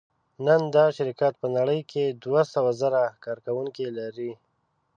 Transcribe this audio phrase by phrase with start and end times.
[0.45, 4.31] نن دا شرکت په نړۍ کې دوهسوهزره کارکوونکي لري.